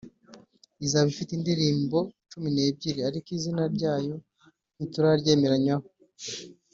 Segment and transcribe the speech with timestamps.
[0.85, 1.97] izaba ifite indirimbo
[2.29, 4.15] cumi n’ebyiri ariko izina ryayo
[4.75, 5.87] ntituraryemeranyaho